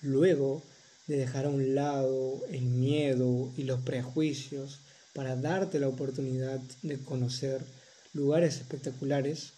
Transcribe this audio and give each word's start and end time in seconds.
Luego 0.00 0.62
de 1.08 1.16
dejar 1.16 1.46
a 1.46 1.50
un 1.50 1.74
lado 1.74 2.40
el 2.50 2.62
miedo 2.62 3.52
y 3.56 3.64
los 3.64 3.80
prejuicios 3.80 4.80
para 5.12 5.34
darte 5.34 5.80
la 5.80 5.88
oportunidad 5.88 6.60
de 6.82 6.98
conocer 6.98 7.64
lugares 8.12 8.56
espectaculares, 8.56 9.54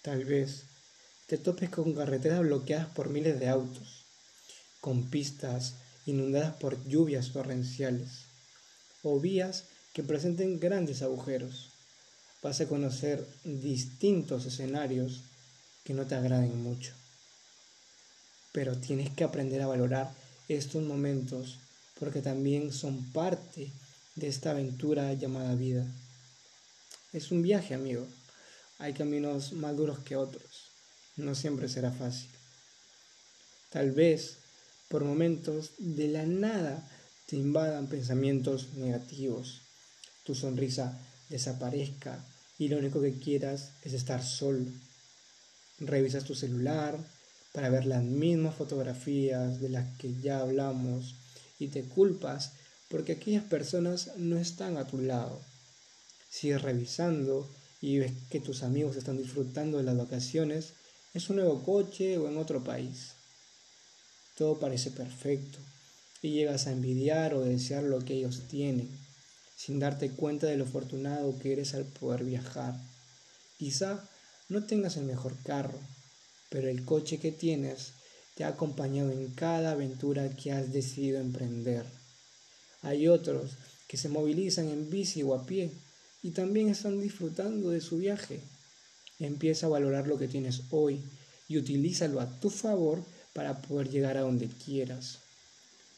tal 0.00 0.24
vez 0.24 0.64
te 1.26 1.36
topes 1.36 1.68
con 1.68 1.92
carreteras 1.94 2.40
bloqueadas 2.40 2.88
por 2.88 3.10
miles 3.10 3.38
de 3.38 3.48
autos, 3.48 4.06
con 4.80 5.10
pistas 5.10 5.74
inundadas 6.06 6.54
por 6.56 6.82
lluvias 6.88 7.32
torrenciales, 7.32 8.26
o 9.02 9.20
vías 9.20 9.64
que 9.92 10.02
presenten 10.02 10.60
grandes 10.60 11.02
agujeros. 11.02 11.70
Vas 12.42 12.60
a 12.60 12.68
conocer 12.68 13.26
distintos 13.44 14.46
escenarios 14.46 15.22
que 15.84 15.92
no 15.92 16.06
te 16.06 16.14
agraden 16.14 16.62
mucho. 16.62 17.01
Pero 18.52 18.76
tienes 18.76 19.10
que 19.10 19.24
aprender 19.24 19.62
a 19.62 19.66
valorar 19.66 20.12
estos 20.48 20.82
momentos 20.82 21.58
porque 21.98 22.20
también 22.20 22.72
son 22.72 23.12
parte 23.12 23.70
de 24.16 24.28
esta 24.28 24.50
aventura 24.50 25.12
llamada 25.14 25.54
vida. 25.54 25.86
Es 27.12 27.30
un 27.30 27.42
viaje, 27.42 27.74
amigo. 27.74 28.06
Hay 28.78 28.92
caminos 28.92 29.52
más 29.52 29.76
duros 29.76 30.00
que 30.00 30.16
otros. 30.16 30.70
No 31.16 31.34
siempre 31.34 31.68
será 31.68 31.90
fácil. 31.90 32.28
Tal 33.70 33.92
vez 33.92 34.38
por 34.88 35.04
momentos 35.04 35.70
de 35.78 36.08
la 36.08 36.26
nada 36.26 36.86
te 37.26 37.36
invadan 37.36 37.86
pensamientos 37.86 38.74
negativos. 38.74 39.62
Tu 40.24 40.34
sonrisa 40.34 40.98
desaparezca 41.30 42.24
y 42.58 42.68
lo 42.68 42.78
único 42.78 43.00
que 43.00 43.18
quieras 43.18 43.70
es 43.82 43.94
estar 43.94 44.22
solo. 44.22 44.66
Revisas 45.78 46.24
tu 46.24 46.34
celular 46.34 46.98
para 47.52 47.68
ver 47.68 47.86
las 47.86 48.02
mismas 48.02 48.54
fotografías 48.54 49.60
de 49.60 49.68
las 49.68 49.96
que 49.98 50.14
ya 50.20 50.40
hablamos 50.40 51.14
y 51.58 51.68
te 51.68 51.84
culpas 51.84 52.52
porque 52.88 53.12
aquellas 53.12 53.44
personas 53.44 54.10
no 54.16 54.38
están 54.38 54.76
a 54.76 54.86
tu 54.86 54.98
lado. 54.98 55.40
Sigues 56.30 56.62
revisando 56.62 57.48
y 57.80 57.98
ves 57.98 58.12
que 58.30 58.40
tus 58.40 58.62
amigos 58.62 58.96
están 58.96 59.18
disfrutando 59.18 59.78
de 59.78 59.84
las 59.84 59.96
vacaciones 59.96 60.74
en 61.14 61.20
su 61.20 61.34
nuevo 61.34 61.62
coche 61.62 62.18
o 62.18 62.28
en 62.28 62.38
otro 62.38 62.64
país. 62.64 63.12
Todo 64.36 64.58
parece 64.58 64.90
perfecto 64.90 65.58
y 66.22 66.30
llegas 66.30 66.66
a 66.66 66.72
envidiar 66.72 67.34
o 67.34 67.40
desear 67.40 67.82
lo 67.82 67.98
que 68.04 68.14
ellos 68.14 68.42
tienen, 68.48 68.88
sin 69.56 69.78
darte 69.78 70.10
cuenta 70.10 70.46
de 70.46 70.56
lo 70.56 70.64
afortunado 70.64 71.38
que 71.38 71.52
eres 71.52 71.74
al 71.74 71.84
poder 71.84 72.24
viajar. 72.24 72.80
Quizá 73.58 74.08
no 74.48 74.64
tengas 74.64 74.96
el 74.96 75.04
mejor 75.04 75.34
carro, 75.44 75.78
pero 76.52 76.68
el 76.68 76.84
coche 76.84 77.18
que 77.18 77.32
tienes 77.32 77.94
te 78.34 78.44
ha 78.44 78.48
acompañado 78.48 79.10
en 79.10 79.28
cada 79.28 79.72
aventura 79.72 80.36
que 80.36 80.52
has 80.52 80.70
decidido 80.70 81.18
emprender. 81.18 81.86
Hay 82.82 83.08
otros 83.08 83.52
que 83.88 83.96
se 83.96 84.10
movilizan 84.10 84.68
en 84.68 84.90
bici 84.90 85.22
o 85.22 85.34
a 85.34 85.46
pie 85.46 85.70
y 86.22 86.30
también 86.32 86.68
están 86.68 87.00
disfrutando 87.00 87.70
de 87.70 87.80
su 87.80 87.96
viaje. 87.96 88.40
Empieza 89.18 89.66
a 89.66 89.70
valorar 89.70 90.06
lo 90.06 90.18
que 90.18 90.28
tienes 90.28 90.60
hoy 90.70 91.00
y 91.48 91.56
utilízalo 91.56 92.20
a 92.20 92.38
tu 92.38 92.50
favor 92.50 93.02
para 93.32 93.62
poder 93.62 93.88
llegar 93.88 94.18
a 94.18 94.22
donde 94.22 94.48
quieras. 94.48 95.20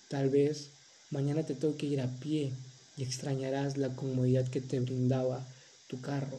Tal 0.08 0.30
vez 0.30 0.70
mañana 1.10 1.44
te 1.44 1.56
toque 1.56 1.86
ir 1.86 2.00
a 2.00 2.20
pie 2.20 2.52
y 2.96 3.02
extrañarás 3.02 3.76
la 3.76 3.96
comodidad 3.96 4.48
que 4.48 4.60
te 4.60 4.78
brindaba 4.78 5.44
tu 5.88 6.00
carro. 6.00 6.38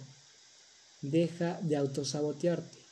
Deja 1.02 1.60
de 1.62 1.76
autosabotearte. 1.76 2.85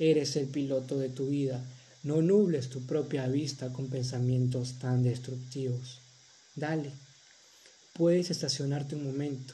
Eres 0.00 0.34
el 0.36 0.46
piloto 0.46 0.98
de 0.98 1.10
tu 1.10 1.26
vida. 1.26 1.62
No 2.04 2.22
nubles 2.22 2.70
tu 2.70 2.86
propia 2.86 3.28
vista 3.28 3.70
con 3.70 3.90
pensamientos 3.90 4.78
tan 4.78 5.02
destructivos. 5.02 5.98
Dale. 6.56 6.90
Puedes 7.92 8.30
estacionarte 8.30 8.96
un 8.96 9.04
momento, 9.04 9.52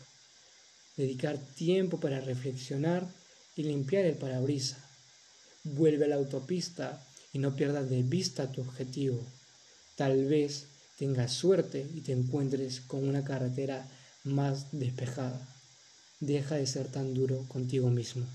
dedicar 0.97 1.37
tiempo 1.57 1.99
para 1.99 2.21
reflexionar 2.21 3.05
y 3.57 3.65
limpiar 3.65 4.05
el 4.05 4.15
parabrisa. 4.15 4.79
Vuelve 5.65 6.05
a 6.05 6.09
la 6.09 6.15
autopista 6.15 7.05
y 7.33 7.41
no 7.41 7.57
pierdas 7.57 7.91
de 7.91 8.05
vista 8.05 8.53
tu 8.53 8.61
objetivo. 8.61 9.21
Tal 9.97 10.27
vez 10.27 10.67
tengas 10.97 11.33
suerte 11.33 11.85
y 11.93 12.03
te 12.03 12.13
encuentres 12.13 12.81
con 12.83 13.09
una 13.09 13.25
carretera 13.25 13.89
más 14.23 14.67
despejada. 14.71 15.45
Deja 16.21 16.55
de 16.55 16.69
ser 16.69 16.87
tan 16.87 17.15
duro 17.15 17.45
contigo 17.49 17.91
mismo. 17.91 18.27